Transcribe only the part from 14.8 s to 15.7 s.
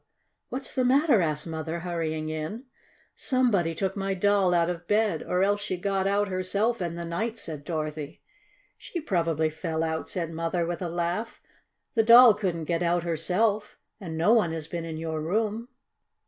in your room."